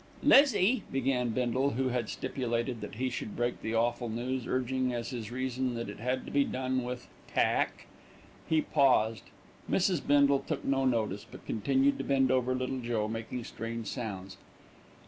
"Lizzie," 0.23 0.81
began 0.91 1.29
Bindle, 1.29 1.69
who 1.73 1.89
had 1.89 2.09
stipulated 2.09 2.81
that 2.81 2.95
he 2.95 3.11
should 3.11 3.35
break 3.35 3.61
the 3.61 3.75
awful 3.75 4.09
news, 4.09 4.47
urging 4.47 4.91
as 4.91 5.11
his 5.11 5.31
reason 5.31 5.75
that 5.75 5.89
it 5.91 5.99
had 5.99 6.25
to 6.25 6.31
be 6.31 6.43
done 6.43 6.81
with 6.81 7.07
"tack." 7.31 7.85
He 8.49 8.61
paused. 8.61 9.25
Mrs. 9.69 10.01
Bindle 10.07 10.39
took 10.39 10.65
no 10.65 10.85
notice; 10.85 11.27
but 11.29 11.45
continued 11.45 11.99
to 11.99 12.03
bend 12.03 12.31
over 12.31 12.55
Little 12.55 12.79
Joe, 12.79 13.07
making 13.07 13.43
strange 13.43 13.85
sounds. 13.85 14.37